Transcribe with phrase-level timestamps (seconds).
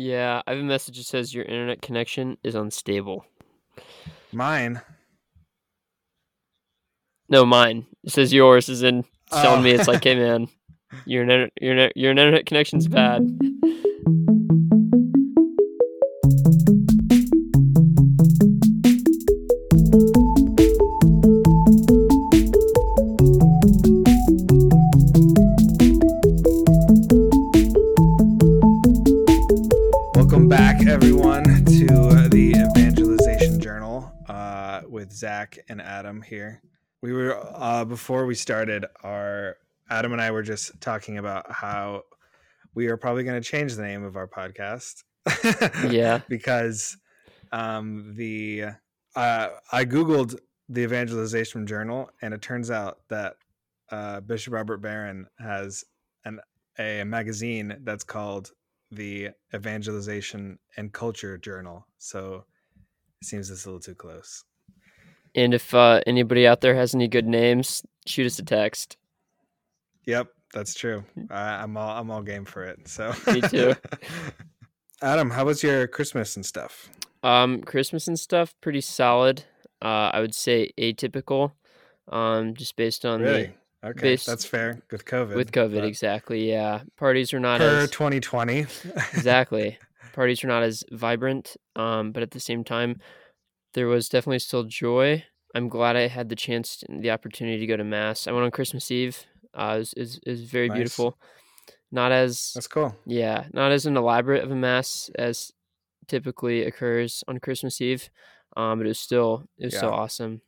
[0.00, 3.26] Yeah, I have a message that says your internet connection is unstable.
[4.30, 4.80] Mine.
[7.28, 7.84] No, mine.
[8.04, 9.62] It says yours is in telling Oh.
[9.62, 10.38] me it's like, hey oh.
[10.38, 10.48] man,
[11.04, 13.22] your internet your your internet connection's bad.
[35.48, 36.62] Zach and Adam here.
[37.02, 38.86] We were uh, before we started.
[39.02, 39.56] Our
[39.90, 42.02] Adam and I were just talking about how
[42.74, 45.04] we are probably going to change the name of our podcast.
[45.90, 46.20] Yeah.
[46.28, 46.96] because
[47.52, 48.64] um, the
[49.14, 50.38] uh, I googled
[50.68, 53.36] the Evangelization Journal, and it turns out that
[53.90, 55.84] uh, Bishop Robert Barron has
[56.24, 56.40] an
[56.78, 58.52] a magazine that's called
[58.90, 61.86] the Evangelization and Culture Journal.
[61.98, 62.44] So
[63.20, 64.44] it seems it's a little too close.
[65.38, 68.96] And if uh, anybody out there has any good names, shoot us a text.
[70.04, 71.04] Yep, that's true.
[71.30, 72.88] I, I'm all I'm all game for it.
[72.88, 73.74] So Me too.
[75.02, 76.90] Adam, how was your Christmas and stuff?
[77.22, 79.44] Um, Christmas and stuff, pretty solid.
[79.80, 81.52] Uh, I would say atypical.
[82.08, 83.52] Um, just based on Really?
[83.84, 85.36] Okay, based- that's fair with COVID.
[85.36, 86.50] with COVID, exactly.
[86.50, 88.66] Yeah, parties are not per as 2020.
[89.14, 89.78] exactly.
[90.14, 92.98] Parties are not as vibrant, um, but at the same time,
[93.74, 95.24] there was definitely still joy.
[95.54, 98.26] I'm glad I had the chance, and the opportunity to go to mass.
[98.26, 99.24] I went on Christmas Eve.
[99.54, 100.76] Uh, it was, it was, it was very Nice.
[100.76, 101.18] beautiful.
[101.90, 102.94] Not as That's cool.
[103.06, 105.52] yeah, not as an elaborate of a mass as
[106.06, 108.10] typically occurs on Christmas Eve,
[108.56, 109.94] um, but it was still it was still Yeah.
[109.96, 110.42] awesome.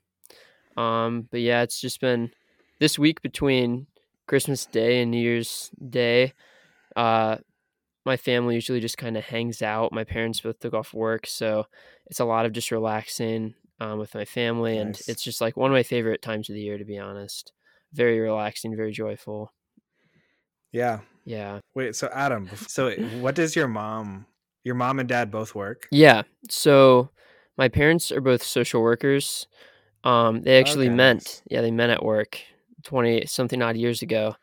[0.76, 2.30] Um, but yeah, it's just been
[2.78, 3.86] this week between
[4.26, 6.34] Christmas Day and New Year's Day.
[6.94, 7.38] Uh,
[8.04, 9.92] my family usually just kind of hangs out.
[9.92, 11.66] My parents both took off work, so
[12.06, 15.70] it's a lot of just relaxing um, with my family, and it's just like one
[15.70, 17.52] of my favorite times of the year, to be honest.
[17.92, 19.52] Very relaxing, very joyful.
[20.72, 21.00] Yeah.
[21.25, 21.60] Yeah.
[21.75, 24.26] Wait, so Adam, so what does your mom,
[24.64, 25.88] your mom and dad both work?
[25.91, 26.22] Yeah.
[26.48, 27.10] So
[27.58, 29.46] my parents are both social workers.
[30.04, 31.42] Um, they actually Okay, met.
[31.50, 32.41] Yeah, they met at work
[32.82, 34.36] twenty something odd years ago.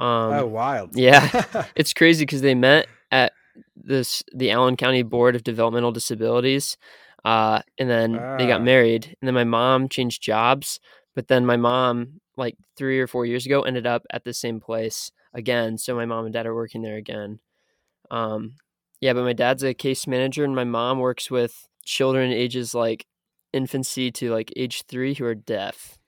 [0.00, 0.96] Um, oh, wild.
[0.96, 1.64] yeah.
[1.76, 3.32] it's crazy because they met at
[3.76, 6.76] this the Allen County Board of Developmental Disabilities,
[7.24, 8.46] uh, and then they Ah.
[8.46, 9.16] got married.
[9.20, 10.80] And then my mom changed jobs,
[11.14, 14.60] but then my mom, like three or four years ago, ended up at the same
[14.60, 15.76] place again.
[15.78, 17.40] So my mom and dad are working there again.
[18.10, 18.54] Um,
[19.00, 23.06] yeah, but my dad's a case manager, and my mom works with children ages like
[23.52, 25.98] infancy to like age three who are deaf.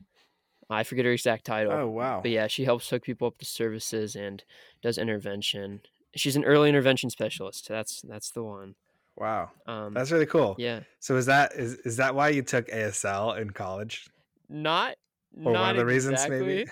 [0.72, 1.72] I forget her exact title.
[1.72, 2.20] oh, wow.
[2.22, 4.42] But yeah, she helps hook people up to services and
[4.82, 5.80] does intervention.
[6.14, 7.68] She's an early intervention specialist.
[7.68, 8.74] That's that's the one.
[9.16, 9.50] Wow.
[9.66, 10.54] Um, That's really cool.
[10.58, 14.08] yeah, So is that is is that why you took ASL in college?
[14.48, 14.96] not
[15.44, 16.40] Or not one of the reasons exactly.
[16.40, 16.70] maybe?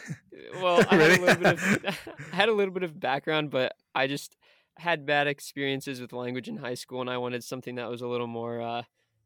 [0.62, 1.18] Well, I had a Really?
[1.18, 1.98] little bit of
[2.32, 4.36] I had a little bit of background, but I just
[4.78, 8.06] had bad experiences with language in high school, and I wanted something that was a
[8.08, 8.82] little more uh,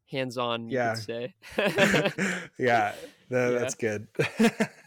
[0.09, 0.69] hands-on.
[0.69, 0.95] You Yeah.
[1.57, 2.93] yeah, Yeah.
[3.29, 4.07] that's good.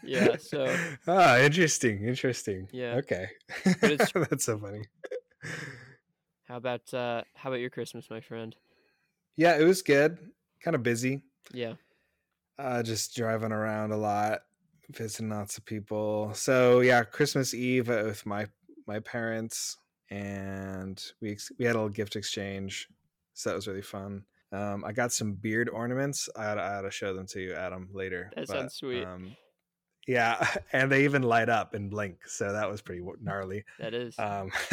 [0.03, 0.75] Yeah, so-
[1.07, 2.67] ah, interesting, interesting.
[2.71, 2.95] Yeah.
[2.95, 3.27] Okay.
[3.81, 4.83] That's so funny.
[6.47, 8.55] how about uh, how about your Christmas, my friend?
[9.35, 10.17] Yeah, it was good.
[10.63, 11.23] Kind of busy.
[11.53, 11.73] Yeah,
[12.57, 14.41] Uh, just driving around a lot,
[14.89, 16.31] visiting lots of people.
[16.33, 18.45] So yeah, Christmas Eve uh, with my
[18.87, 19.77] my parents,
[20.09, 22.87] and we ex- we had a little gift exchange,
[23.33, 24.23] so that was really fun.
[24.51, 26.27] Um, I got some beard ornaments.
[26.35, 28.31] I had, I had to show them to you, Adam, later.
[28.35, 29.03] That sounds sweet.
[29.03, 29.35] Um,
[30.07, 33.63] yeah, and they even light up and blink, so that was pretty gnarly.
[33.79, 34.17] that is.
[34.17, 34.51] Um,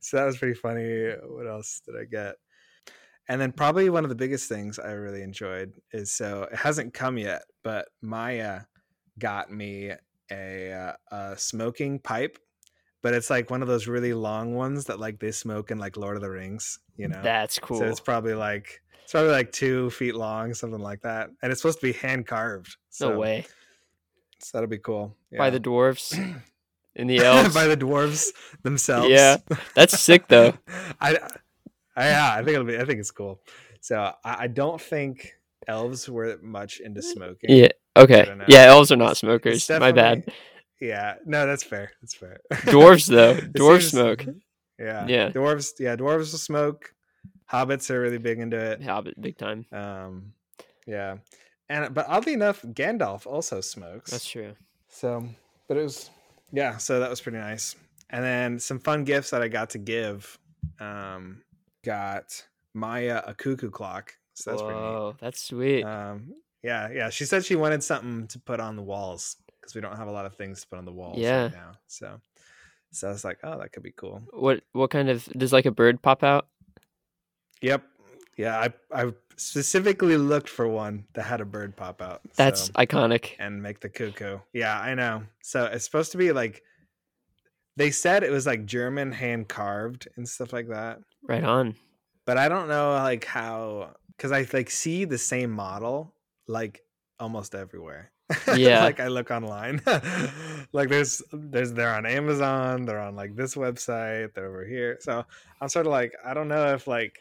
[0.00, 1.12] so that was pretty funny.
[1.24, 2.34] What else did I get?
[3.28, 6.92] And then probably one of the biggest things I really enjoyed is so it hasn't
[6.92, 8.62] come yet, but Maya
[9.18, 9.92] got me
[10.30, 12.36] a, uh, a smoking pipe,
[13.04, 15.98] but it's like one of those really long ones that like they smoke in like
[15.98, 17.20] Lord of the Rings, you know.
[17.22, 17.78] That's cool.
[17.78, 21.60] So it's probably like it's probably like two feet long, something like that, and it's
[21.60, 22.78] supposed to be hand carved.
[22.88, 23.44] So, no way.
[24.38, 25.14] So that'll be cool.
[25.36, 26.18] By the dwarves
[26.96, 27.52] In the elves.
[27.52, 28.28] by the dwarves
[28.62, 29.10] themselves.
[29.10, 29.36] Yeah,
[29.74, 30.54] that's sick though.
[30.98, 31.18] I,
[31.94, 32.78] I, yeah, I think it'll be.
[32.78, 33.38] I think it's cool.
[33.82, 35.34] So I, I don't think
[35.68, 37.50] elves were much into eh, smoking.
[37.50, 37.68] Yeah.
[37.98, 38.34] Okay.
[38.48, 39.68] Yeah, elves are not smokers.
[39.68, 40.24] My bad.
[40.84, 41.92] Yeah, no, that's fair.
[42.02, 42.40] That's fair.
[42.52, 43.36] Dwarves though.
[43.36, 44.26] Dwarves seems- smoke.
[44.78, 45.30] Yeah, Yeah.
[45.30, 46.92] Dwarves, yeah, dwarves will smoke.
[47.50, 48.82] Hobbits are really big into it.
[48.82, 49.64] Hobbit, big time.
[49.72, 50.32] Um,
[50.86, 51.18] yeah,
[51.68, 54.10] and but oddly enough, Gandalf also smokes.
[54.10, 54.54] That's true.
[54.88, 55.26] So,
[55.68, 56.10] but it was,
[56.52, 56.76] yeah.
[56.78, 57.76] So that was pretty nice.
[58.10, 60.38] And then some fun gifts that I got to give.
[60.80, 61.42] Um,
[61.84, 62.44] got
[62.74, 64.14] Maya a cuckoo clock.
[64.34, 65.14] So that's pretty neat.
[65.20, 65.84] That's sweet.
[65.84, 67.10] Um, yeah, yeah.
[67.10, 70.12] She said she wanted something to put on the walls because we don't have a
[70.12, 71.44] lot of things to put on the walls Yeah.
[71.44, 71.72] right now.
[71.86, 72.20] So,
[72.92, 74.22] so I was like, oh, that could be cool.
[74.32, 76.46] what what kind of does like a bird pop out?
[77.62, 77.82] Yep.
[78.36, 78.72] Yeah, I
[79.06, 82.20] I specifically looked for one that had a bird pop out.
[82.36, 83.30] That's so- iconic.
[83.38, 84.38] and make the cuckoo.
[84.52, 85.22] Yeah, I know.
[85.42, 86.62] So it's supposed to be like
[87.76, 91.00] they said it was like German hand carved and stuff like that.
[91.22, 91.74] Right on.
[92.26, 96.14] But I don't know like how because I like see the same model
[96.46, 96.82] like
[97.18, 98.10] almost everywhere.
[98.56, 98.84] Yeah.
[98.84, 99.82] like I look online.
[100.72, 104.98] like there's there's they're on Amazon, they're on like this website, they're over here.
[105.00, 105.24] So
[105.60, 107.18] I'm sort of like, I don't know if like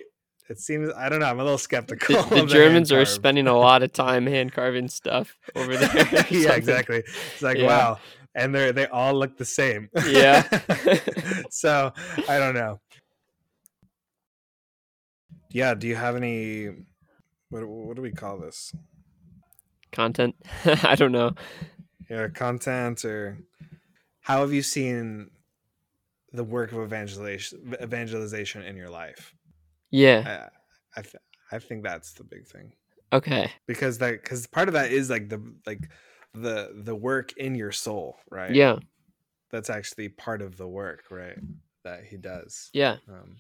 [0.50, 2.22] it seems I don't know, I'm a little skeptical.
[2.24, 6.26] The, the Germans are spending a lot of time hand carving stuff over there.
[6.30, 7.04] yeah, exactly.
[7.34, 7.68] It's like Yeah.
[7.68, 8.00] wow,
[8.36, 9.90] and they are they all look the same.
[10.08, 10.44] Yeah.
[11.50, 11.92] so
[12.30, 12.80] I don't know.
[15.52, 15.74] Yeah.
[15.76, 16.70] Do you have any?
[17.50, 18.74] What what do we call this?
[19.94, 20.36] Content.
[20.66, 21.31] I don't know.
[22.10, 23.38] Yeah, content or
[24.22, 25.30] how have you seen
[26.34, 29.34] the work of evangelization evangelization in your life?
[29.92, 30.50] Yeah.
[30.95, 32.74] I I, th- I think that's the big thing
[33.13, 33.51] Okay.
[33.68, 35.90] because that because part of that is like the like
[36.34, 38.54] the the work in your soul, right?
[38.54, 38.78] Yeah.
[39.51, 41.38] that's actually part of the work, right?
[41.84, 42.69] That he does.
[42.74, 42.98] Yeah.
[43.07, 43.38] Um,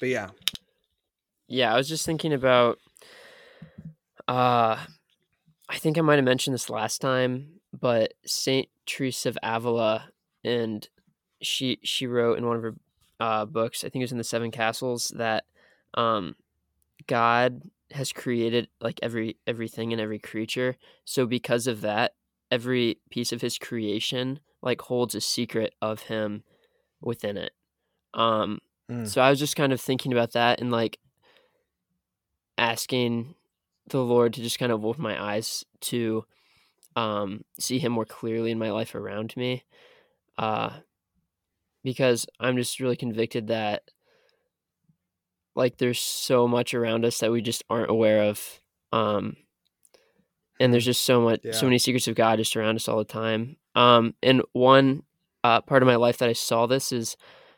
[0.00, 0.30] but yeah,
[1.48, 1.72] Yeah.
[1.72, 2.78] I was just thinking about.
[4.28, 4.78] Uh,
[5.72, 10.10] I think I might have mentioned this last time, but Saint Teresa of Avila,
[10.44, 10.86] and
[11.40, 12.74] she she wrote in one of her
[13.18, 15.44] uh, books, I think it was in the Seven Castles, that
[15.94, 16.36] um,
[17.06, 20.76] God has created like every everything and every creature.
[21.06, 22.12] So because of that,
[22.50, 26.44] every piece of His creation like holds a secret of Him
[27.00, 27.52] within it.
[28.14, 28.60] Um,
[28.90, 29.06] Mm.
[29.08, 30.98] so I was just kind of thinking about that and like
[32.58, 33.36] asking
[33.88, 36.24] the Lord to just kind of open my eyes to
[36.96, 39.64] um, see Him more clearly in my life around me,
[40.38, 40.70] uh,
[41.82, 43.82] because I'm just really convicted that
[45.54, 48.60] like there's so much around us that we just aren't aware of,
[48.92, 49.36] um,
[50.60, 51.52] and there's just so much, Yeah.
[51.52, 53.56] so many secrets of God just around us all the time.
[53.74, 55.02] Um, and one
[55.44, 57.16] uh, part of my life that I saw this is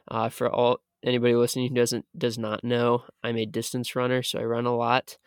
[0.09, 4.39] uh, for all anybody listening who doesn't does not know, I'm a distance runner, so
[4.39, 5.19] I run a lot.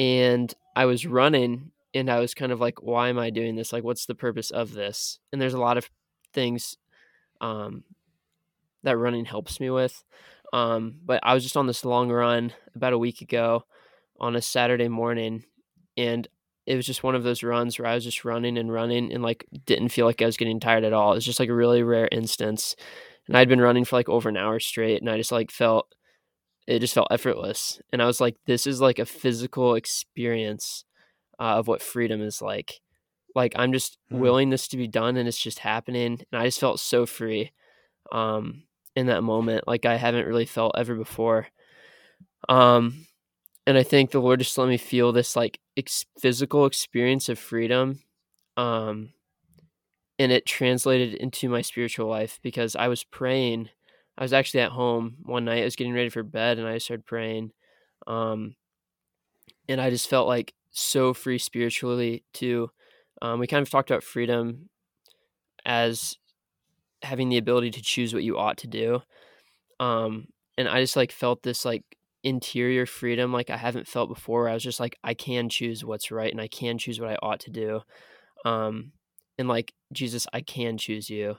[0.00, 3.70] And I was running and I was kind of like, why am I doing this?
[3.70, 5.18] Like what's the purpose of this?
[5.30, 5.90] And there's a lot of
[6.32, 6.76] things
[7.42, 7.84] um
[8.82, 10.02] that running helps me with.
[10.54, 13.64] Um, but I was just on this long run about a week ago
[14.18, 15.44] on a Saturday morning
[15.98, 16.26] and
[16.66, 19.22] it was just one of those runs where I was just running and running and
[19.22, 21.12] like didn't feel like I was getting tired at all.
[21.12, 22.74] It was just like a really rare instance.
[23.28, 25.92] And I'd been running for like over an hour straight and I just like felt
[26.70, 27.80] it just felt effortless.
[27.92, 30.84] And I was like, this is like a physical experience
[31.40, 32.80] uh, of what freedom is like.
[33.34, 34.20] Like I'm just Hmm.
[34.20, 36.20] willing this to be done and it's just happening.
[36.32, 37.52] And I just felt so free
[38.12, 38.64] um
[38.96, 41.48] in that moment like I haven't really felt ever before.
[42.48, 43.06] Um
[43.66, 47.38] and I think the Lord just let me feel this like ex- physical experience of
[47.38, 48.00] freedom.
[48.56, 49.12] Um
[50.18, 53.70] and it translated into my spiritual life because I was praying.
[54.18, 55.62] I was actually at home one night.
[55.62, 57.52] I was getting ready for bed and I started praying.
[58.06, 58.54] Um
[59.68, 62.70] and I just felt like so free spiritually too.
[63.22, 64.68] Um, we kind of talked about freedom
[65.64, 66.16] as
[67.02, 69.00] having the ability to choose what you ought to do.
[69.78, 70.26] Um,
[70.58, 71.84] and I just like felt this like
[72.22, 74.48] interior freedom like I haven't felt before.
[74.48, 77.16] I was just like, I can choose what's right and I can choose what I
[77.22, 77.80] ought to do.
[78.44, 78.92] Um,
[79.38, 81.36] and like Jesus, I can choose you.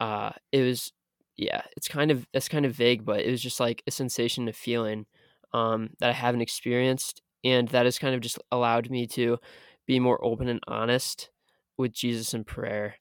[0.00, 0.92] Uh, it was,
[1.40, 4.46] yeah, it's kind of it's kind of vague, but it was just like a sensation,
[4.46, 5.06] a feeling
[5.54, 9.38] um, that I haven't experienced, and that has kind of just allowed me to
[9.86, 11.30] be more open and honest
[11.78, 12.96] with Jesus in prayer,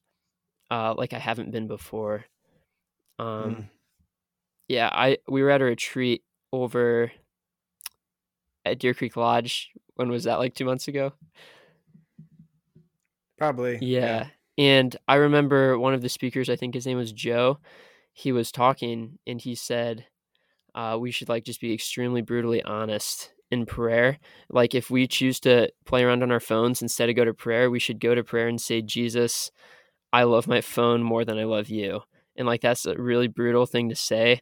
[0.72, 2.24] uh, like I haven't been before.
[3.19, 3.69] Um, Mm.
[4.69, 7.12] yeah, I we were at a retreat over
[8.63, 9.72] at Deer Creek Lodge.
[9.96, 10.39] When was that?
[10.39, 11.12] Like two months ago.
[13.38, 13.79] probably.
[13.81, 14.27] Yeah.
[14.58, 17.60] And I remember one of the speakers, I think his name was Joe,
[18.19, 20.05] he was talking and he said,
[20.75, 24.19] uh, we should like just be extremely brutally honest in prayer.
[24.49, 27.71] Like if we choose to play around on our phones instead of go to prayer,
[27.71, 29.51] we should go to prayer and say, Jesus,
[30.11, 32.01] I love my phone more than I love you.
[32.35, 34.41] And like that's a really brutal thing to say,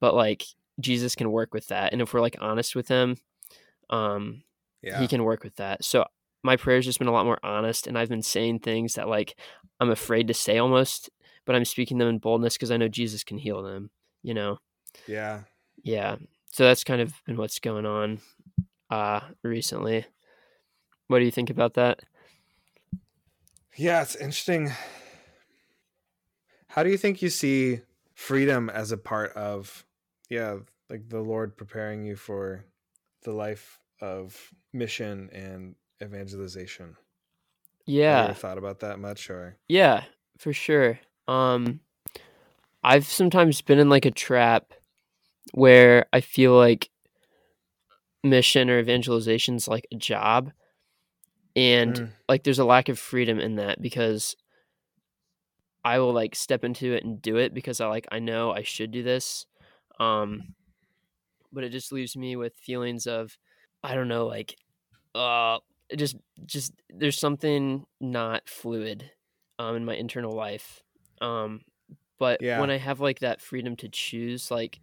[0.00, 0.44] but like
[0.80, 1.92] Jesus can work with that.
[1.92, 3.18] And if we're like honest with him,
[3.90, 4.42] um,
[4.80, 5.00] yeah.
[5.00, 5.84] he can work with that.
[5.84, 6.06] So
[6.42, 9.38] my prayer's just been a lot more honest and I've been saying things that like
[9.80, 11.10] I'm afraid to say almost,
[11.48, 13.88] but I'm speaking them in boldness because I know Jesus can heal them,
[14.22, 14.58] you know?
[15.06, 15.44] yeah.
[15.82, 16.16] Yeah.
[16.50, 18.20] so that's kind of been what's going on
[18.90, 20.04] uh, recently.
[21.06, 22.00] What do you think about that?
[23.76, 24.72] Yeah, it's interesting.
[26.66, 27.80] How do you think you see
[28.12, 29.86] freedom as a part of,
[30.28, 30.58] yeah,
[30.90, 32.66] like the Lord preparing you for
[33.22, 36.94] the life of mission and evangelization?
[37.86, 38.18] Yeah.
[38.18, 39.56] Have you thought about that much or?
[39.66, 40.04] Yeah,
[40.36, 41.00] for sure.
[41.28, 41.80] Um,
[42.82, 44.72] I've sometimes been in like a trap
[45.52, 46.90] where I feel like
[48.24, 50.52] mission or evangelization is like a job
[51.54, 52.08] and Mm.
[52.28, 54.36] like there's a lack of freedom in that because
[55.84, 58.62] I will like step into it and do it because I like I know I
[58.62, 59.46] should do this.
[59.98, 60.54] Um
[61.52, 63.36] but it just leaves me with feelings of
[63.82, 64.56] I don't know like
[65.14, 65.58] uh
[65.96, 69.10] just just there's something not fluid
[69.58, 70.82] um in my internal life.
[71.20, 71.62] Um
[72.18, 72.60] but Yeah.
[72.60, 74.80] when I have like that freedom to choose like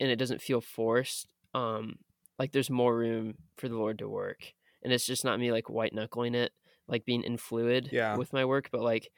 [0.00, 1.96] and it doesn't feel forced, um
[2.38, 4.52] like there's more room for the Lord to work.
[4.82, 6.52] And it's just not me like white knuckling it,
[6.88, 8.16] like being in fluid Yeah.
[8.16, 9.10] with my work, but like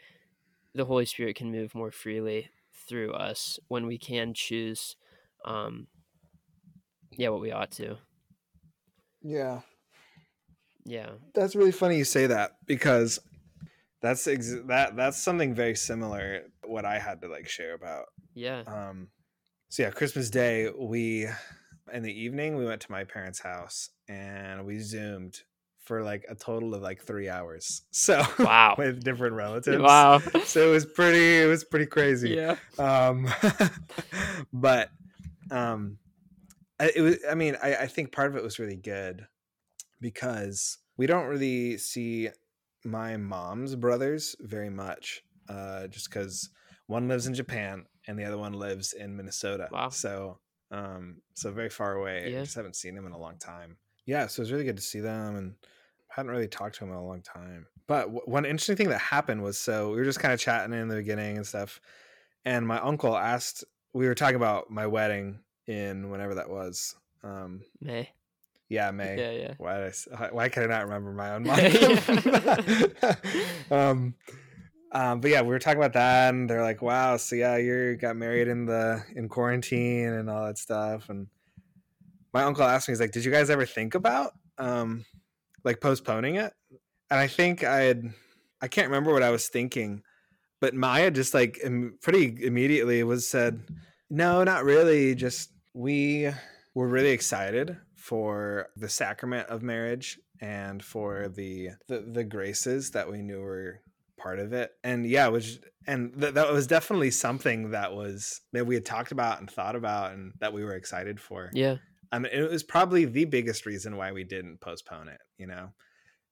[0.75, 2.51] the Holy Spirit can move more freely
[2.89, 4.97] through us when we can choose
[5.45, 5.89] um
[7.13, 7.99] yeah, what we ought to.
[9.23, 9.63] Yeah.
[10.85, 11.13] Yeah.
[11.35, 13.19] That's really funny you say that because
[14.07, 18.07] that's ex- that that's something very similar what I had to like share about.
[18.35, 18.61] Yeah.
[18.67, 19.09] Um
[19.69, 21.29] so yeah, Christmas Day we
[21.93, 25.41] in the evening we went to my parents' house and we zoomed
[25.85, 27.83] for like a total of like 3 hours.
[27.93, 28.75] So Wow.
[28.79, 29.79] with different relatives.
[29.83, 30.19] Wow.
[30.45, 32.31] So it was pretty it was pretty crazy.
[32.31, 32.57] yeah.
[32.79, 33.29] um
[34.53, 34.91] but
[35.51, 35.99] um
[36.79, 39.27] I, it was i mean I, I think part of it was really good
[40.01, 42.29] because we don't really see
[42.87, 46.51] my mom's brothers very much uh just because
[46.87, 49.89] one lives in japan and the other one lives in minnesota Wow.
[49.91, 50.39] so
[50.71, 52.41] um so very far away Yeah.
[52.41, 53.77] i just haven't seen them in a long time
[54.07, 55.55] yeah so it was really good to see them and
[56.09, 58.99] hadn't really talked to him in a long time but w- one interesting thing that
[59.01, 61.81] happened was so we were just kind of chatting in the beginning and stuff
[62.45, 67.63] and my uncle asked we were talking about my wedding in whenever that was um
[67.81, 68.11] May.
[68.69, 69.17] Yeah may.
[69.17, 69.55] Yeah, yeah.
[69.59, 73.05] why did I, why- can i not remember my own month
[73.71, 74.15] um
[74.93, 77.97] um but yeah we were talking about that and they're like wow so yeah you
[77.97, 81.27] got married in the in quarantine and all that stuff and
[82.33, 85.05] my uncle asked me he's like did you guys ever think about um
[85.65, 86.53] like postponing it?
[87.11, 88.05] And i think i had
[88.61, 90.03] i can't remember what i was thinking
[90.61, 93.61] but maya just like Im- pretty immediately was said
[94.11, 96.31] no not really just we
[96.75, 97.77] were really excited
[98.07, 101.33] for the sacrament of marriage and for mm-hmm.
[101.35, 103.81] the the, the graces that we knew were
[104.17, 108.67] part of it and yeah which and th- that was definitely something that was that
[108.67, 111.77] we had talked about and thought about and that we were excited for Yeah.
[112.13, 115.71] I mean, it was probably the biggest reason why we didn't postpone it, you know,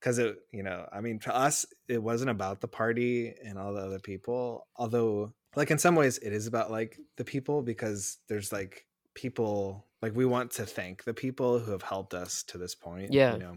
[0.01, 3.75] because it, you know, I mean, to us, it wasn't about the party and all
[3.75, 4.69] the other people.
[4.77, 9.87] Although, like, in some ways, it is about like the people because there's like people,
[10.03, 13.13] like, we want to thank the people who have helped us to this point.
[13.13, 13.35] Yeah.
[13.35, 13.57] You know,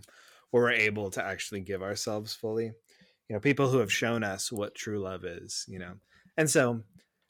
[0.52, 4.52] where we're able to actually give ourselves fully, you know, people who have shown us
[4.52, 5.94] what true love is, you know.
[6.38, 6.82] And so,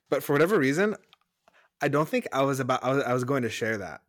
[0.10, 0.96] but for whatever reason,
[1.81, 4.01] I don't think I was about, I was, I was going to share that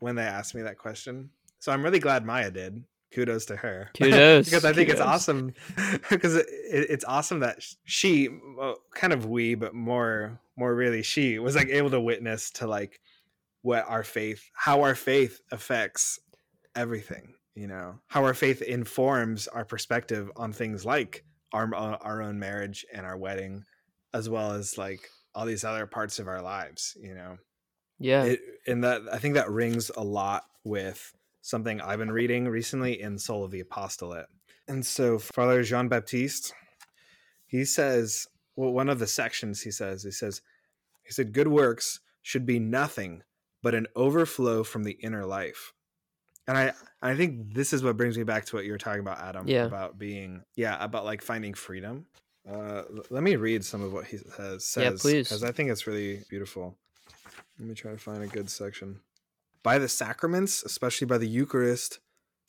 [0.00, 1.30] when they asked me that question.
[1.58, 2.84] So I'm really glad Maya did.
[3.12, 3.90] Kudos to her.
[3.96, 5.54] Kudos, because I think it's awesome.
[6.10, 11.02] Because it, it, it's awesome that she, well, kind of we, but more, more really
[11.02, 13.00] she was like able to witness to like
[13.62, 16.18] what our faith, how our faith affects
[16.76, 17.34] everything.
[17.54, 22.38] You know, how our faith informs our perspective on things like our uh, our own
[22.38, 23.64] marriage and our wedding,
[24.14, 25.00] as well as like
[25.34, 26.96] all these other parts of our lives.
[27.00, 27.38] You know
[27.98, 28.24] Yeah.
[28.24, 33.00] it, and that I think that rings a lot with something I've been reading recently
[33.00, 34.26] in Soul of the Apostolate.
[34.68, 36.54] And so Father Jean Baptiste,
[37.46, 38.26] he says,
[38.56, 40.40] well, one of the sections he says, he says,
[41.04, 43.22] he said, good works should be nothing
[43.62, 45.72] but an overflow from the inner life.
[46.48, 49.00] And I, I think this is what brings me back to what you were talking
[49.00, 49.64] about, Adam, Yeah.
[49.64, 52.06] about being, yeah, about like finding freedom.
[52.48, 54.74] Uh, let me read some of what he says.
[54.76, 55.28] Yeah, please.
[55.28, 56.76] Because I think it's really beautiful.
[57.58, 59.00] Let me try to find a good section.
[59.62, 62.00] By the sacraments, especially by the Eucharist,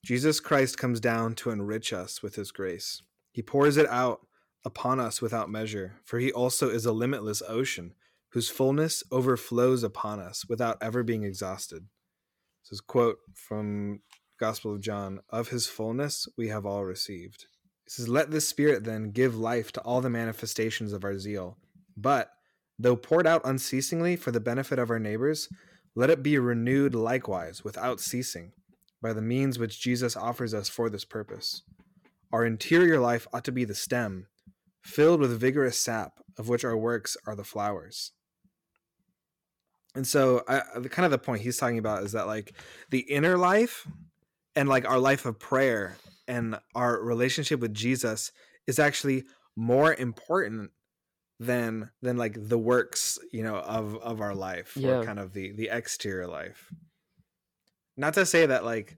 [0.04, 3.04] Jesus Christ comes down to enrich us with his grace.
[3.32, 4.26] He pours it out
[4.66, 7.94] upon us without measure, for he also is a limitless ocean
[8.34, 11.86] whose fullness overflows upon us without ever being exhausted.
[12.64, 14.02] This is quote from
[14.40, 17.46] Gospel of John Of his fullness we have all received.
[17.86, 21.58] He says, Let this Spirit then give life to all the manifestations of our zeal.
[21.96, 22.32] But,
[22.80, 25.48] though poured out unceasingly for the benefit of our neighbors,
[25.96, 28.54] let it be renewed likewise without ceasing
[29.00, 31.62] by the means which Jesus offers us for this purpose.
[32.32, 34.26] Our interior life ought to be the stem,
[34.82, 38.12] filled with vigorous sap, of which our works are the flowers.
[39.96, 42.54] And so, I, uh, the kind of the point he's talking about is that like
[42.90, 43.88] the inner life
[44.56, 45.98] and like our life of prayer
[46.28, 48.32] and our relationship with Jesus
[48.66, 49.24] is actually
[49.56, 50.72] more important
[51.40, 55.00] than than like the works you know of of our life Yeah.
[55.00, 56.72] or kind of the the exterior life
[57.98, 58.98] not to say that like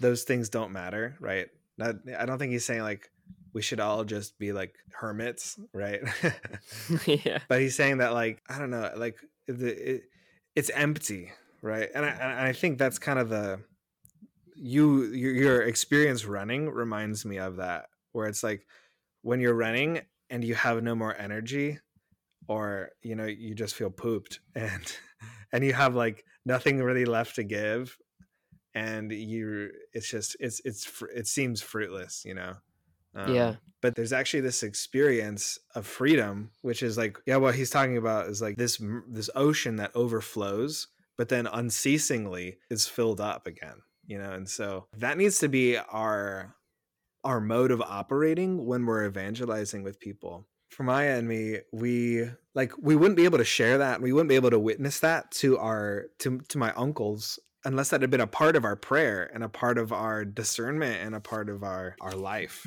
[0.00, 3.10] those things don't matter right not, i don't think he's saying like
[3.52, 6.00] we should all just be like hermits right
[7.06, 7.38] yeah.
[7.48, 9.16] but he's saying that like i don't know like
[9.46, 10.02] the it,
[10.58, 11.30] it's empty
[11.62, 11.88] right?
[11.94, 13.60] And I, and I think that's kind of the
[14.54, 18.66] you your, your experience running reminds me of that where it's like
[19.22, 20.00] when you're running
[20.30, 21.78] and you have no more energy
[22.48, 24.96] or you know you just feel pooped and
[25.52, 27.96] and you have like nothing really left to give
[28.74, 32.54] and you it's just it's it's it seems fruitless you know
[33.14, 33.56] Um, Yeah.
[33.80, 38.26] but there's actually this experience of freedom which is like yeah what he's talking about
[38.28, 44.18] is like this this ocean that overflows but then unceasingly is filled up again you
[44.18, 46.54] know and so that needs to be our
[47.24, 52.72] our mode of operating when we're evangelizing with people for maya and me we like
[52.78, 55.56] we wouldn't be able to share that we wouldn't be able to witness that to
[55.58, 59.42] our to to my uncles unless that had been a part of our prayer and
[59.42, 62.66] a part of our discernment and a part of our our life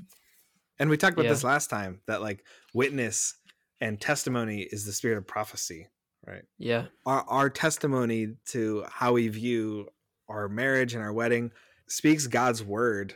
[0.82, 1.32] and we talked about Yeah.
[1.32, 3.36] this last time that like witness
[3.80, 5.88] and testimony is the spirit of prophecy
[6.28, 6.88] right Yeah.
[7.06, 9.88] our, our testimony to how we view
[10.28, 11.52] our marriage and our wedding
[11.88, 13.16] speaks God's word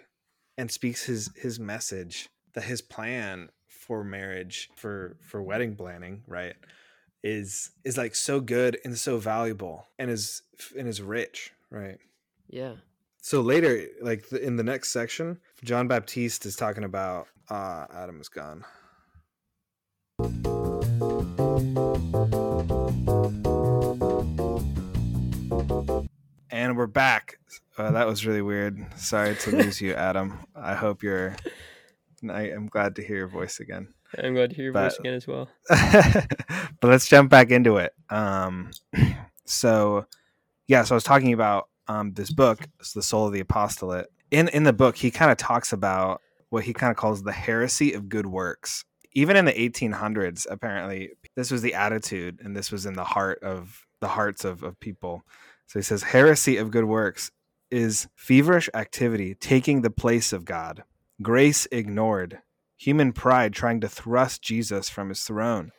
[0.57, 6.55] and speaks his his message that his plan for marriage for for wedding planning right
[7.24, 10.41] is is like so good and so valuable and is
[10.77, 11.98] and is rich right
[12.48, 12.75] Yeah.
[13.25, 18.21] So later like the, in the next section John Baptiste is talking about uh Adam
[18.21, 18.63] is gone
[26.52, 27.39] And we're back.
[27.78, 28.86] Uh, that was really weird.
[28.95, 30.45] Sorry to lose you, Adam.
[30.56, 31.36] I hope you're.
[32.30, 33.88] I am glad to hear your voice again.
[34.17, 35.49] I'm glad to hear your But- voice again as well.
[35.69, 37.93] but let's jump back into it.
[38.10, 38.71] Um,
[39.45, 40.06] so,
[40.67, 44.08] yeah, so I was talking about um, this book, the Soul of the Apostolate.
[44.32, 47.32] In in the book, he kind of talks about what he kind of calls the
[47.32, 48.86] heresy of good works.
[49.13, 53.41] Even in the 1800s, apparently, this was the attitude, and this was in the heart
[53.43, 55.24] of the hearts of, of people.
[55.67, 57.32] So he says, heresy of good works
[57.71, 60.84] is feverish activity taking the place of God,
[61.21, 62.39] grace ignored,
[62.78, 65.71] human pride trying to thrust Jesus from his throne.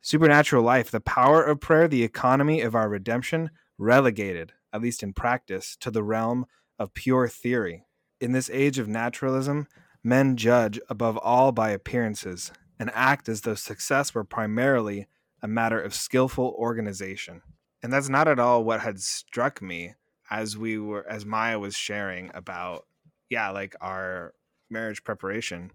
[0.00, 5.12] Supernatural life, the power of prayer, the economy of our redemption, relegated, at least in
[5.14, 6.44] practice, to the realm
[6.78, 7.84] of pure theory.
[8.20, 9.68] In this age of naturalism,
[10.02, 15.06] men judge above all by appearances and act as though success were primarily
[15.40, 17.42] a matter of skillful organization.
[17.82, 19.94] And that's not at all what had struck me
[20.30, 22.86] as we were as Maya was sharing about
[23.30, 24.34] yeah, like our
[24.70, 25.70] marriage preparation.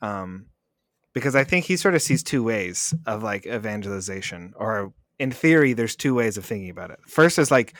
[0.00, 0.46] Um
[1.14, 5.72] because I think he sort of sees two ways of like evangelization, or in theory,
[5.72, 6.98] there's two ways of thinking about it.
[7.06, 7.76] First is like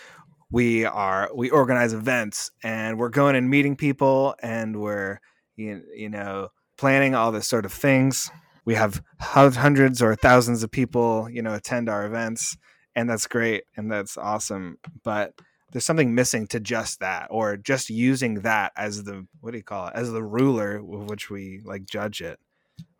[0.52, 5.18] we are we organize events and we're going and meeting people and we're
[5.56, 8.30] you, you know planning all this sort of things.
[8.64, 12.56] We have hundreds or thousands of people you know attend our events,
[12.94, 14.78] and that's great and that's awesome.
[15.02, 15.34] But
[15.72, 19.64] there's something missing to just that, or just using that as the what do you
[19.64, 22.38] call it as the ruler with which we like judge it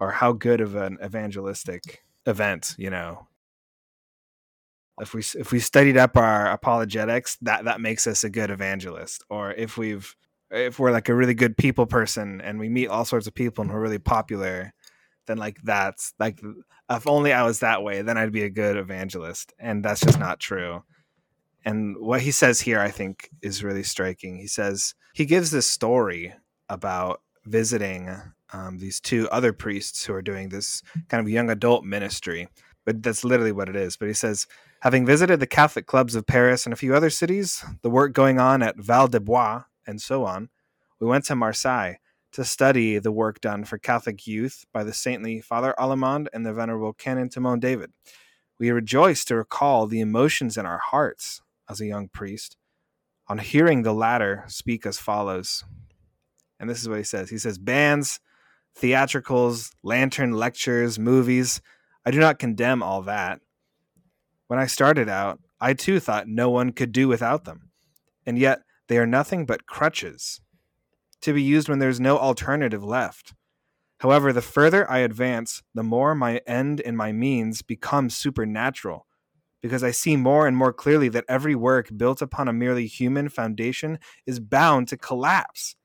[0.01, 3.27] or how good of an evangelistic event you know
[5.01, 9.25] if we if we studied up our apologetics that that makes us a good evangelist
[9.31, 10.15] or if we've
[10.51, 13.63] if we're like a really good people person and we meet all sorts of people
[13.63, 14.73] and we're really popular
[15.27, 16.41] then like that's like
[16.91, 20.19] if only i was that way then i'd be a good evangelist and that's just
[20.19, 20.83] not true
[21.65, 25.67] and what he says here i think is really striking he says he gives this
[25.67, 26.35] story
[26.69, 28.11] about visiting
[28.53, 32.49] um, these two other priests who are doing this kind of young adult ministry.
[32.85, 33.97] But that's literally what it is.
[33.97, 34.47] But he says,
[34.83, 38.41] having visited the Catholic clubs of Paris and a few other cities, the work going
[38.41, 40.49] on at Val-des-Bois, and so on,
[40.99, 41.95] we went to Marseille
[42.33, 46.53] to study the work done for Catholic youth by the saintly Father Allemand and the
[46.53, 47.93] venerable Canon Timon David.
[48.59, 52.57] We rejoice to recall the emotions in our hearts as a young priest
[53.29, 55.63] on hearing the latter speak as follows.
[56.59, 57.31] And this is what he says.
[57.31, 58.19] He says, Bands,
[58.75, 61.61] theatricals, lantern lectures, movies.
[62.05, 63.41] I do not condemn all that.
[64.53, 67.71] When I started out, I too thought no one could do without them.
[68.27, 70.43] And yet they are nothing but crutches
[71.23, 73.33] to be used when there's no alternative left.
[74.01, 79.07] However, the further I advance, the more my end and my means become supernatural,
[79.63, 83.31] because I see more and more clearly that every work built upon a merely human
[83.31, 85.77] foundation is bound to collapse,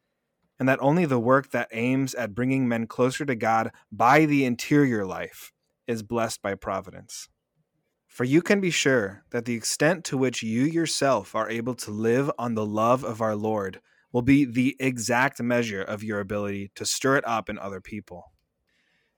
[0.59, 4.43] and that only the work that aims at bringing men closer to God by the
[4.43, 5.53] interior life
[5.87, 7.29] is blessed by providence.
[8.17, 11.91] For you can be sure that the extent to which you yourself are able to
[11.91, 13.79] live on the love of our Lord
[14.11, 18.31] will be the exact measure of your ability to stir it up in other people.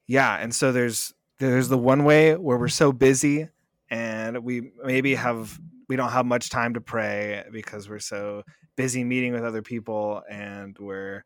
[0.06, 3.48] Yeah, and so there's there's the one way where we're so busy
[3.90, 5.58] and we maybe have
[5.88, 8.44] we don't have much time to pray because we're so
[8.76, 11.24] busy meeting with other people and we're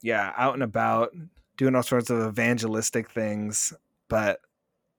[0.00, 1.10] yeah, out and about
[1.58, 3.74] doing all sorts of evangelistic things,
[4.08, 4.40] but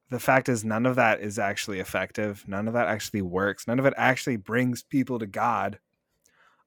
[0.09, 2.43] the fact is none of that is actually effective.
[2.47, 3.67] None of that actually works.
[3.67, 5.79] None of it actually brings people to god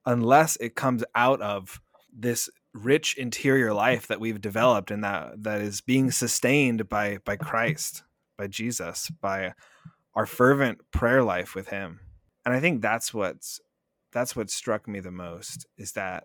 [0.05, 1.81] unless it comes out of
[2.13, 7.35] this rich interior life that we've developed and that that is being sustained by by
[7.35, 8.03] Christ
[8.37, 9.53] by Jesus by
[10.15, 11.99] our fervent prayer life with him.
[12.45, 13.59] And i think that's what's
[14.11, 16.23] that's what struck me the most is that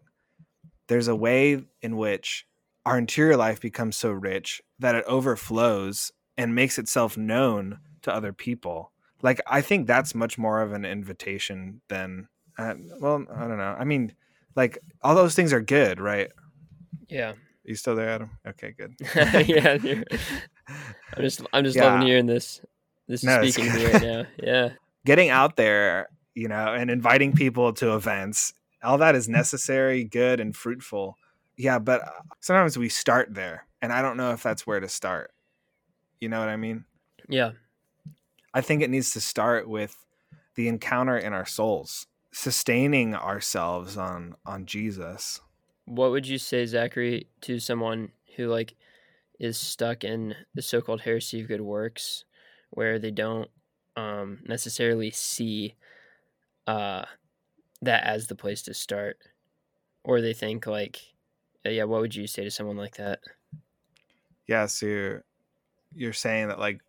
[0.88, 2.46] there's a way in which
[2.86, 8.32] our interior life becomes so rich that it overflows and makes itself known to other
[8.32, 8.92] people.
[9.22, 13.76] Like I think that's much more of an invitation than uh, well, I don't know.
[13.78, 14.12] I mean,
[14.54, 16.30] like all those things are good, right?
[17.08, 17.30] Yeah.
[17.30, 18.30] Are you still there, Adam?
[18.46, 18.94] Okay, good.
[19.48, 19.78] yeah,
[21.16, 21.84] I'm just I'm just yeah.
[21.84, 22.60] loving hearing this.
[23.08, 24.24] This is no, speaking to me right now.
[24.42, 24.68] Yeah.
[25.06, 30.40] Getting out there, you know, and inviting people to events, all that is necessary, good,
[30.40, 31.16] and fruitful.
[31.56, 34.88] Yeah, but uh, sometimes we start there, and I don't know if that's where to
[34.88, 35.32] start.
[36.24, 36.86] You know what I mean?
[37.28, 37.50] Yeah.
[38.54, 39.94] I think it needs to start with
[40.54, 45.42] the encounter in our souls, sustaining ourselves on on Jesus.
[45.84, 48.74] What would you say, Zachary, to someone who like
[49.38, 52.24] is stuck in the so-called heresy of good works,
[52.70, 53.50] where they don't
[53.94, 55.74] um, necessarily see
[56.66, 57.04] uh,
[57.82, 59.18] that as the place to start,
[60.04, 61.02] or they think like,
[61.66, 63.20] yeah, what would you say to someone like that?
[64.46, 65.20] Yeah, so
[65.94, 66.80] you're saying that like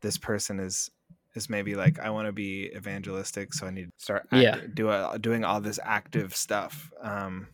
[0.00, 0.90] this person is
[1.34, 4.60] is maybe like I want to be evangelistic, so I need to start act- yeah
[4.72, 6.92] do a, doing all this active stuff.
[7.00, 7.48] Um,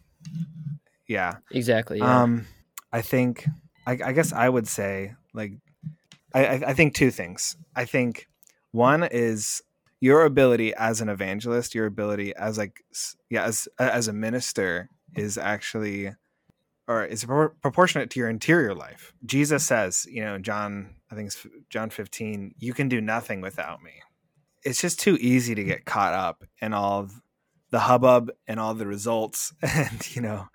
[1.07, 1.99] yeah, exactly.
[1.99, 2.23] Yeah.
[2.23, 2.47] Um,
[2.93, 3.47] I think
[3.87, 5.53] I, I guess I would say like
[6.35, 7.57] I, I think two things.
[7.75, 8.29] I think
[8.73, 9.63] one is
[10.01, 12.85] your ability as an evangelist, your ability as like
[13.29, 16.15] yeah as as a minister is actually
[16.91, 19.13] or is proportionate to your interior life.
[19.25, 23.81] Jesus says, you know, John, I think it's John 15, you can do nothing without
[23.81, 23.93] me.
[24.65, 27.09] It's just too easy to get caught up in all
[27.71, 30.49] the hubbub and all the results and, you know,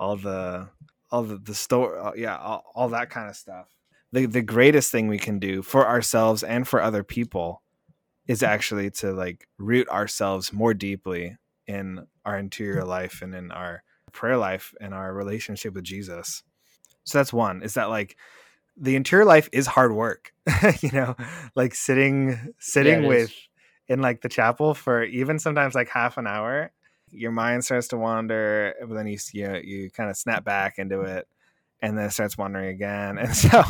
[0.00, 0.68] all the,
[1.12, 3.68] all the, the store, uh, yeah, all, all that kind of stuff.
[4.10, 7.62] The, the greatest thing we can do for ourselves and for other people
[8.26, 11.36] is actually to like root ourselves more deeply
[11.68, 16.42] in our interior life and in our prayer life and our relationship with Jesus.
[17.04, 18.16] So that's one is that like
[18.76, 20.32] the interior life is hard work,
[20.80, 21.16] you know,
[21.54, 23.48] like sitting sitting yeah, with is.
[23.88, 26.70] in like the chapel for even sometimes like half an hour,
[27.10, 31.02] your mind starts to wander, but then you you, you kind of snap back into
[31.02, 31.26] it
[31.82, 33.18] and then it starts wandering again.
[33.22, 33.62] And so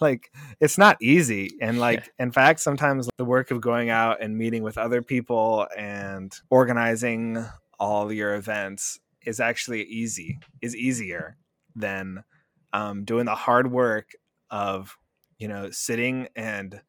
[0.00, 1.50] like it's not easy.
[1.60, 2.24] And like yeah.
[2.24, 7.44] in fact, sometimes the work of going out and meeting with other people and organizing
[7.78, 11.36] all your events is actually easy is easier
[11.74, 12.24] than
[12.72, 14.10] um, doing the hard work
[14.50, 14.96] of
[15.38, 16.80] you know sitting and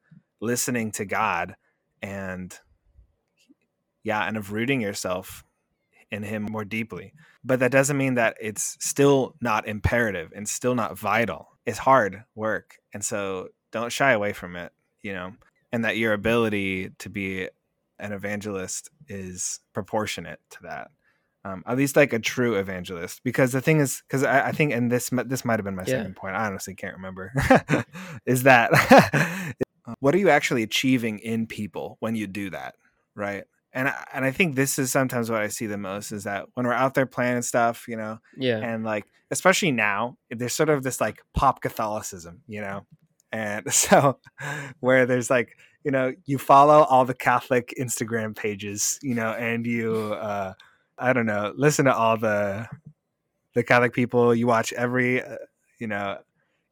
[0.42, 1.56] listening to God
[2.02, 2.58] and
[4.04, 5.44] yeah and of rooting yourself
[6.12, 7.14] in him more deeply.
[7.44, 11.48] But that doesn't mean that it's still not imperative and still not vital.
[11.66, 14.72] It's hard work and so don't shy away from it
[15.04, 15.34] you know
[15.72, 17.50] and that your ability to be
[18.00, 20.90] an evangelist is proportionate to that
[21.46, 24.72] um, at least like a true evangelist because the thing is because I, I, think
[24.72, 25.98] and this this might have been my yeah.
[25.98, 27.34] second point i honestly can't remember
[28.26, 28.72] is that
[30.00, 32.76] what are you actually achieving in people when you do that
[33.16, 36.26] right and I, and I think this is sometimes what I see the most is
[36.26, 40.54] that when we're out there playing stuff, you know, yeah, and like especially now, there's
[40.54, 42.86] sort of this like pop Catholicism, you know,
[43.32, 44.20] and so
[44.80, 49.66] where there's like you know you follow all the Catholic Instagram pages, you know, and
[49.66, 50.54] you uh,
[50.98, 52.68] I don't know, listen to all the
[53.54, 54.34] the Catholic people.
[54.34, 55.38] You watch every uh,
[55.80, 56.18] you know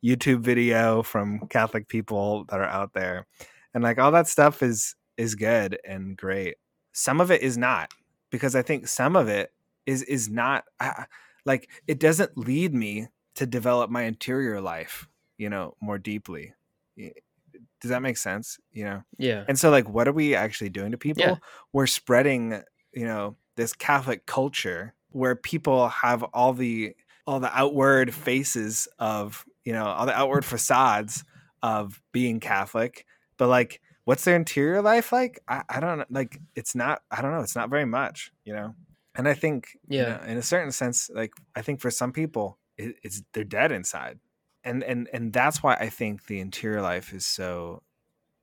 [0.03, 3.27] YouTube video from Catholic people that are out there,
[3.73, 6.55] and like all that stuff is is good and great.
[6.93, 7.91] Some of it is not
[8.31, 9.51] because I think some of it
[9.85, 11.03] is is not uh,
[11.45, 15.07] like it doesn't lead me to develop my interior life,
[15.37, 16.53] you know, more deeply.
[16.97, 18.59] Does that make sense?
[18.71, 19.03] You know?
[19.17, 19.45] Yeah.
[19.47, 21.23] And so like what are we actually doing to people?
[21.23, 21.35] Yeah.
[21.73, 22.61] We're spreading,
[22.93, 26.95] you know, this Catholic culture where people have all the
[27.27, 31.23] all the outward faces of, you know, all the outward facades
[31.61, 33.05] of being Catholic,
[33.37, 35.39] but like what's their interior life like?
[35.47, 36.05] I, I don't know.
[36.09, 38.75] Like it's not I don't know, it's not very much, you know.
[39.15, 40.07] And I think you Yeah.
[40.07, 43.71] know, in a certain sense, like I think for some people it, it's they're dead
[43.71, 44.19] inside.
[44.63, 47.83] And and and that's why I think the interior life is so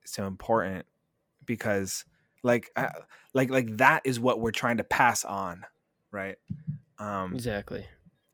[0.05, 0.85] so important
[1.45, 2.05] because
[2.43, 2.89] like I,
[3.33, 5.65] like like that is what we're trying to pass on,
[6.11, 6.37] right?
[6.97, 7.85] Um Exactly.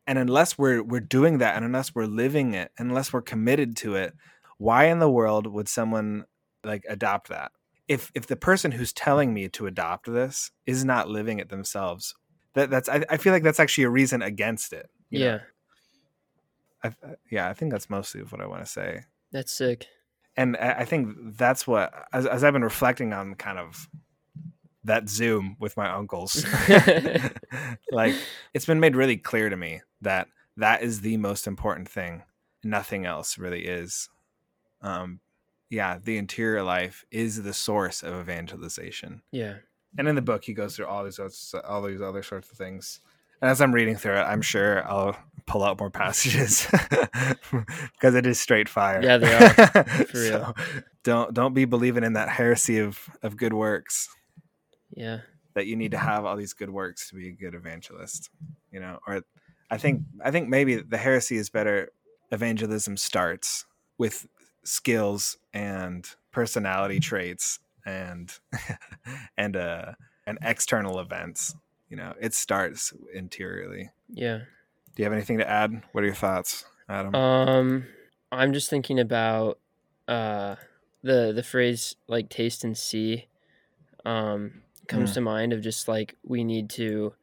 [0.08, 3.96] and unless we're we're doing that and unless we're living it unless we're committed to
[3.96, 4.14] it
[4.58, 6.26] why in the world would someone
[6.64, 7.52] like adopt that
[7.88, 12.16] if if the person who's telling me to adopt this is not living it themselves
[12.54, 15.20] that that's i, I feel like that's actually a reason against it you?
[15.26, 15.40] Yeah.
[16.84, 16.96] I-
[17.32, 19.88] yeah i think that's mostly what i want to say That's sick.
[20.38, 23.88] And I, think that's what as, as i've been reflecting on kind of
[24.86, 26.46] that zoom with my uncles
[27.92, 28.16] like
[28.54, 32.24] it's been made really clear to me that that is the most important thing.
[32.64, 34.10] Nothing else really is.
[34.82, 35.20] Um
[35.70, 39.22] yeah the interior life is the source of evangelization.
[39.32, 39.56] Yeah.
[39.98, 41.20] and in the book he goes through all these
[41.68, 43.00] all these other sorts of things
[43.42, 45.16] as i'm reading through it i'm sure i'll
[45.48, 46.68] pull out more passages
[47.52, 49.00] because it is straight fire.
[49.04, 49.50] Yeah, they are,
[50.06, 50.32] for real.
[50.40, 50.54] So,
[51.04, 54.10] don't don't be believing in that heresy of of good works
[54.96, 55.20] Yeah.
[55.54, 58.30] that you need to have all these good works to be a good evangelist
[58.72, 59.22] you know or
[59.70, 61.90] i think i think maybe the heresy is better
[62.32, 63.66] evangelism starts
[64.00, 64.26] with
[64.64, 68.40] skills and personality traits and
[69.38, 69.92] and uh
[70.26, 71.54] and external events
[71.90, 74.40] you know it starts interiorly Yeah.
[74.96, 77.86] do you have anything to add what are your thoughts adam Um,
[78.32, 79.60] I'm just thinking about
[80.08, 80.56] uh
[81.04, 83.28] the the phrase like taste and see
[84.06, 85.14] um comes Mm.
[85.16, 87.14] to mind of just like we need to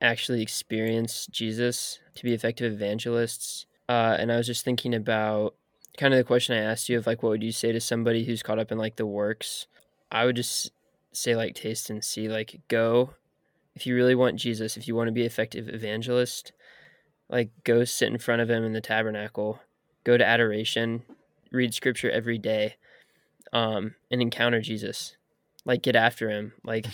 [0.00, 3.66] actually experience Jesus to be effective evangelists.
[3.88, 5.54] Uh, and I was just thinking about
[5.98, 8.24] kind of the question I asked you of like what would you say to somebody
[8.24, 9.66] who's caught up in like the works?
[10.10, 10.72] I would just
[11.12, 13.14] say like taste and see like go
[13.74, 16.52] if you really want Jesus, if you want to be effective evangelist,
[17.28, 19.60] like go sit in front of him in the tabernacle,
[20.04, 21.02] go to adoration,
[21.50, 22.76] read scripture every day,
[23.52, 25.16] um, and encounter Jesus.
[25.64, 26.86] Like get after him, like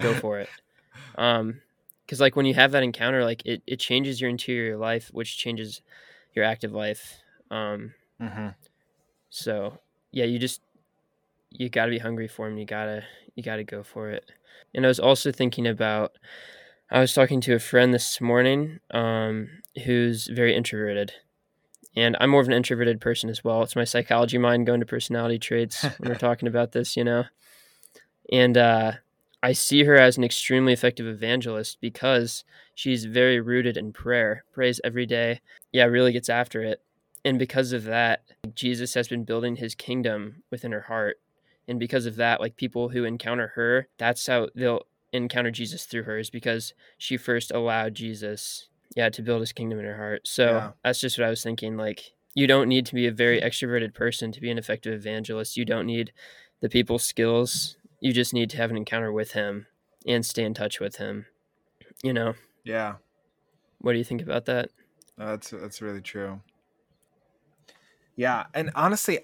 [0.00, 0.50] go for it.
[1.16, 1.60] Um,
[2.04, 5.38] because like when you have that encounter, like it, it changes your interior life, which
[5.38, 5.80] changes
[6.34, 7.18] your active life.
[7.50, 8.48] Um, hmm
[9.30, 9.78] so
[10.12, 10.60] yeah, you just
[11.50, 12.58] you got to be hungry for him.
[12.58, 14.30] You gotta you gotta go for it.
[14.74, 16.12] And I was also thinking about.
[16.90, 19.48] I was talking to a friend this morning, um,
[19.84, 21.12] who's very introverted,
[21.96, 23.62] and I'm more of an introverted person as well.
[23.62, 27.24] It's my psychology mind going to personality traits when we're talking about this, you know.
[28.32, 28.92] And uh,
[29.42, 34.80] I see her as an extremely effective evangelist because she's very rooted in prayer, prays
[34.82, 35.40] every day.
[35.72, 36.82] Yeah, really gets after it.
[37.24, 38.22] And because of that,
[38.54, 41.18] Jesus has been building his kingdom within her heart.
[41.66, 46.02] And because of that, like people who encounter her, that's how they'll encounter Jesus through
[46.04, 50.26] her, is because she first allowed Jesus, yeah, to build his kingdom in her heart.
[50.26, 50.70] So Yeah.
[50.82, 51.76] that's just what I was thinking.
[51.76, 53.44] Like, you don't need to be a very mm.
[53.44, 55.56] extroverted person to be an effective evangelist.
[55.56, 56.12] You don't need
[56.60, 57.76] the people skills.
[58.00, 59.66] You just need to have an encounter with him
[60.06, 61.26] and stay in touch with him.
[62.02, 62.96] You know, yeah
[63.84, 64.70] what do you think about that?
[65.18, 66.40] No, that's that's really true.
[68.16, 69.20] Yeah, and honestly,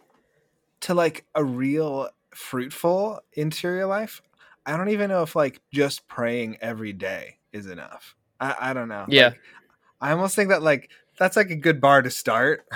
[0.80, 4.22] to like a real fruitful interior life,
[4.66, 8.14] I don't even know if like just praying every day is enough.
[8.40, 9.06] I, I don't know.
[9.08, 9.28] Yeah.
[9.28, 9.40] Like,
[10.00, 12.66] I almost think that like that's like a good bar to start.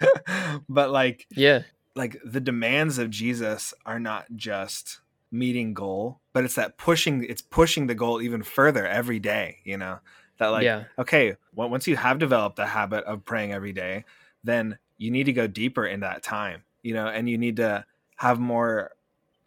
[0.68, 1.62] but like Yeah.
[1.94, 7.42] like the demands of Jesus are not just meeting goal, but it's that pushing it's
[7.42, 9.98] pushing the goal even further every day, you know.
[10.38, 10.84] That like yeah.
[10.98, 14.04] okay, well, once you have developed the habit of praying every day,
[14.44, 17.84] then you need to go deeper in that time, you know, and you need to
[18.16, 18.92] have more,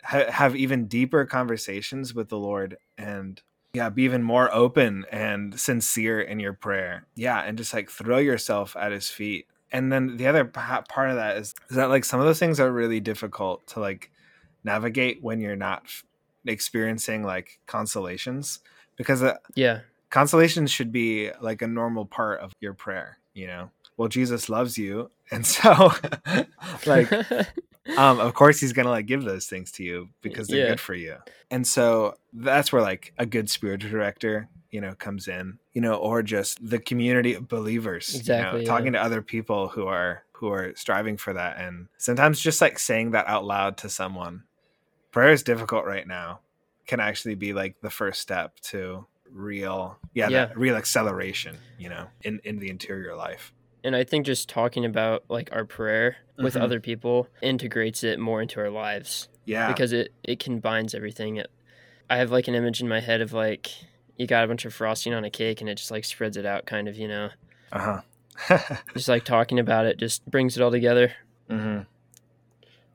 [0.04, 3.42] ha- have even deeper conversations with the Lord and
[3.74, 7.06] yeah, be even more open and sincere in your prayer.
[7.16, 9.46] Yeah, and just like throw yourself at his feet.
[9.72, 12.40] And then the other pa- part of that is, is that like some of those
[12.40, 14.10] things are really difficult to like
[14.64, 16.04] navigate when you're not f-
[16.48, 18.60] experiencing like consolations
[18.96, 19.82] because uh, Yeah.
[20.10, 24.78] consolations should be like a normal part of your prayer you know well jesus loves
[24.78, 25.92] you and so
[26.88, 27.10] like
[27.98, 30.70] um, of course he's gonna like give those things to you because they're Yeah.
[30.70, 31.18] good for you.
[31.52, 35.96] And so that's where like a good spiritual director, you know, comes in, you know,
[35.96, 38.72] or just the community of believers, Exactly, you yeah.
[38.72, 42.80] talking to other people who are who are striving for that, and sometimes just like
[42.80, 44.44] saying that out loud to someone.
[45.12, 46.40] Prayer is difficult right now.
[46.88, 50.52] Can actually be like the first step to real, yeah, Yeah.
[50.56, 53.52] Real acceleration, you know, in in the interior life.
[53.84, 56.62] And I think just talking about like our prayer with Mhm.
[56.62, 61.38] other people integrates it more into our lives Yeah, because it it combines everything.
[61.38, 61.50] It,
[62.10, 63.70] I have like an image in my head of like
[64.18, 66.46] you got a bunch of frosting on a cake and it just like spreads it
[66.46, 67.30] out, kind of, you know.
[67.72, 68.02] uh
[68.50, 68.68] huh.
[68.94, 71.14] Just like talking about it just brings it all together.
[71.50, 71.82] mm-hmm.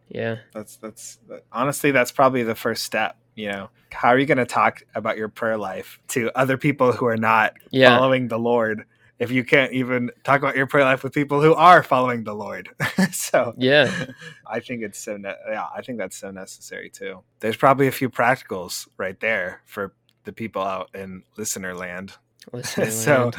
[0.09, 1.19] Yeah, That's that's
[1.53, 3.17] honestly that's probably the first step.
[3.35, 6.93] You know, how are you going to talk about your prayer life to other people
[6.93, 8.85] who are not yeah, following the Lord
[9.25, 12.35] if you can't even talk about your prayer life with people who are following the
[12.35, 12.69] Lord?
[13.13, 14.07] so yeah,
[14.47, 17.23] I think it's so ne- yeah, I think that's so necessary too.
[17.41, 22.13] There's probably a few practicals right there for the people out in listener land.
[22.53, 23.37] Listening so land.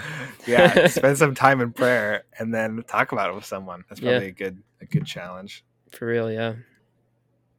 [0.48, 3.84] yeah, spend some time in prayer and then talk about it with someone.
[3.90, 4.12] That's Yeah.
[4.12, 5.64] probably a good a good challenge.
[5.92, 6.54] for real, yeah.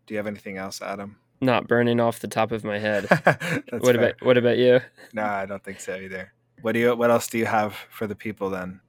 [0.07, 1.17] Do you have anything else, Adam?
[1.41, 3.07] Not burning off the top of my head.
[3.11, 3.95] What fair.
[3.97, 4.81] about what about you?
[5.13, 6.33] No, I don't think so either.
[6.63, 6.95] What do you?
[6.95, 8.81] What else do you have for the people then?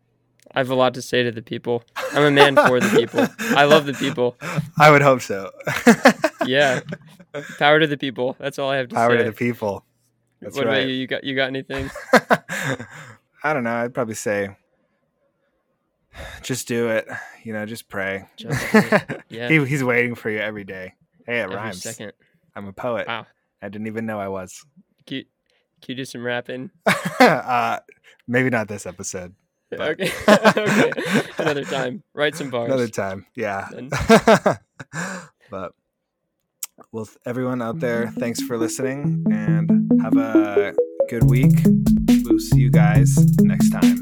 [0.53, 1.83] I have a lot to say to the people.
[2.13, 3.27] I'm a man for the people.
[3.57, 4.37] I love the people.
[4.79, 5.51] I would hope so.
[6.45, 6.79] Yeah.
[7.59, 8.37] Power to the people.
[8.39, 9.15] That's all I have to Power say.
[9.17, 9.83] Power to the people.
[10.41, 10.77] That's what right.
[10.77, 10.93] about you?
[10.93, 11.91] You got you got anything?
[13.43, 13.73] I don't know.
[13.73, 14.55] I'd probably say,
[16.41, 17.05] just do it.
[17.43, 18.29] You know, just pray.
[18.37, 18.73] Just.
[19.29, 19.49] Yeah.
[19.49, 20.93] he, he's waiting for you every day.
[21.25, 21.81] Hey, it Every rhymes.
[21.83, 22.13] second.
[22.55, 23.07] I'm a poet.
[23.07, 23.27] Wow.
[23.61, 24.65] I didn't even know I was.
[25.81, 26.71] Can you do some rapping?
[27.19, 27.79] uh,
[28.27, 29.33] maybe not this episode.
[29.69, 30.11] But- Okay.
[30.27, 30.91] okay.
[31.37, 32.03] Another time.
[32.13, 32.67] Write some bars.
[32.67, 33.25] Another time.
[33.35, 33.67] Yeah.
[35.49, 35.73] But
[36.91, 40.73] well, everyone out there, thanks for listening and have a
[41.09, 41.53] good week.
[42.23, 44.01] We'll see you guys next time.